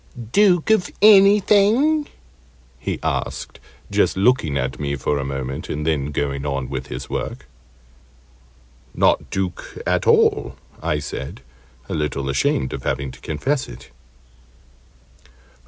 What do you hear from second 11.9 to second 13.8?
little ashamed of having to confess